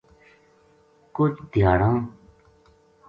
[1.15, 1.97] کجھ دھیاڑاں